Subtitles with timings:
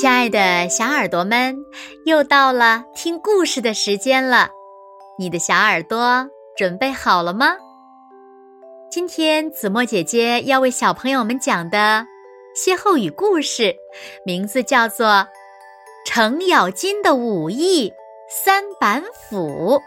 [0.00, 1.54] 亲爱的小耳朵们，
[2.06, 4.48] 又到了听故事的时间了。
[5.18, 6.26] 你的小耳朵
[6.56, 7.54] 准备好了吗？
[8.90, 12.06] 今天子墨姐姐要为小朋友们讲的
[12.54, 13.76] 歇后语故事，
[14.24, 15.06] 名字叫做
[16.06, 17.92] 《程咬金的武艺
[18.26, 19.78] 三板斧》。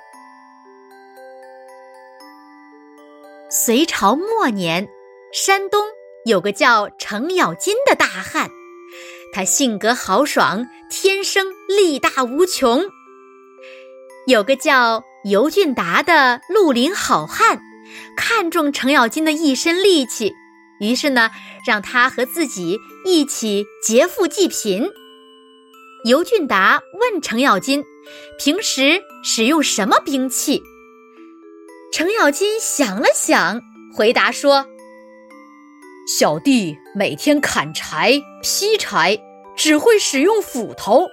[3.50, 4.88] 隋朝末年，
[5.32, 5.84] 山东
[6.26, 8.48] 有个叫程咬金的大汉。
[9.34, 12.84] 他性格豪爽，天生力大无穷。
[14.28, 17.60] 有个叫尤俊达的绿林好汉，
[18.16, 20.32] 看中程咬金的一身力气，
[20.80, 21.32] 于是呢，
[21.66, 24.88] 让他和自己一起劫富济贫。
[26.06, 27.84] 尤俊达问程咬金，
[28.38, 30.62] 平时使用什么兵器？
[31.92, 33.60] 程咬金想了想，
[33.96, 34.68] 回答说。
[36.06, 39.18] 小弟每天砍柴劈柴，
[39.56, 41.08] 只会使用斧头。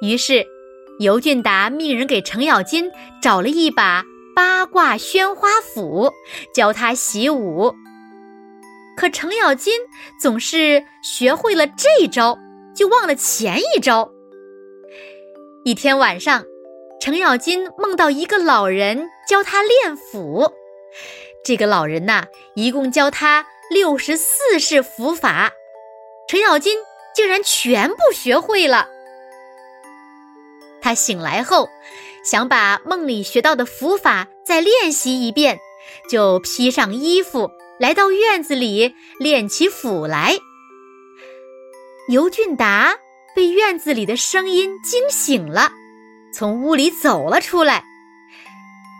[0.00, 0.46] 于是，
[0.98, 2.90] 尤俊达命人给程咬金
[3.22, 6.12] 找了一把八卦宣花斧，
[6.54, 7.74] 教他习武。
[8.96, 9.72] 可程咬金
[10.20, 12.38] 总是学会了这一招，
[12.74, 14.12] 就忘了前一招。
[15.64, 16.44] 一天晚上，
[17.00, 20.52] 程咬金梦到一个老人教他练斧。
[21.44, 25.52] 这个老人呐，一共教他六十四式斧法，
[26.28, 26.78] 程咬金
[27.14, 28.88] 竟然全部学会了。
[30.80, 31.68] 他醒来后，
[32.24, 35.58] 想把梦里学到的斧法再练习一遍，
[36.10, 40.38] 就披上衣服，来到院子里练起斧来。
[42.08, 42.96] 尤俊达
[43.34, 45.70] 被院子里的声音惊醒了，
[46.34, 47.84] 从屋里走了出来。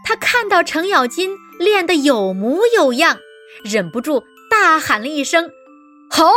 [0.04, 3.18] 他看到程咬金练得有模有样，
[3.64, 5.50] 忍不住大喊了一声
[6.10, 6.30] ：“好！”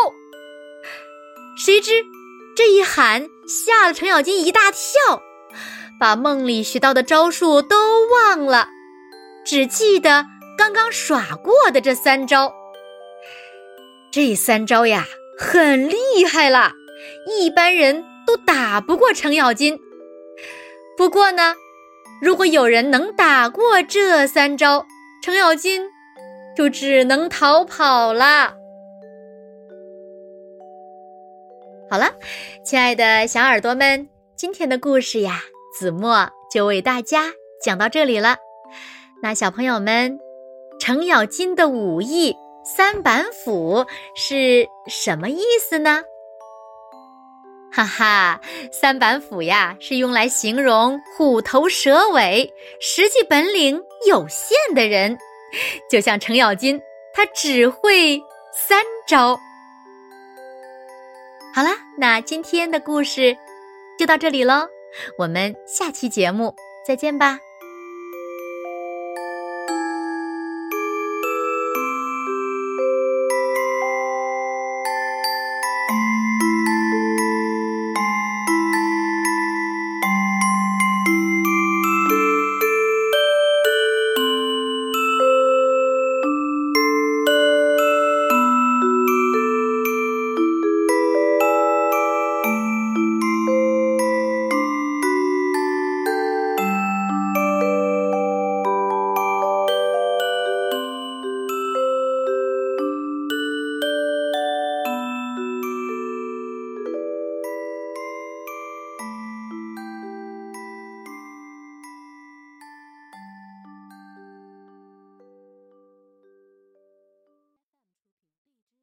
[1.58, 1.92] 谁知
[2.56, 5.22] 这一喊吓了程咬金一大跳，
[6.00, 7.78] 把梦里学到的招数都
[8.08, 8.68] 忘了，
[9.46, 10.26] 只记得
[10.58, 12.54] 刚刚耍过的这三招。
[14.12, 15.06] 这三招呀，
[15.38, 16.74] 很厉害了，
[17.40, 19.80] 一般人都打不过程咬金。
[20.98, 21.56] 不过呢。
[22.22, 24.88] 如果有人能打过这三招，
[25.22, 25.82] 程咬金
[26.56, 28.54] 就只能逃跑了。
[31.88, 32.12] 好了，
[32.64, 35.44] 亲爱的小耳朵们，今天的故事呀，
[35.78, 37.32] 子墨就为大家
[37.64, 38.38] 讲到这里了。
[39.22, 40.20] 那小朋友们，
[40.80, 43.86] 程咬金的武艺三板斧
[44.16, 46.02] 是什么意思呢？
[47.72, 48.42] 哈哈，
[48.72, 55.16] 三板斧呀，是用来形容虎头蛇尾、实际本领有限的人。
[55.90, 56.82] 就像程咬金，
[57.14, 58.20] 他只会
[58.52, 59.40] 三招。
[61.56, 63.38] 好啦，那今天的故事
[63.98, 64.68] 就到这里喽，
[65.18, 66.54] 我们下期节目
[66.86, 67.40] 再见吧。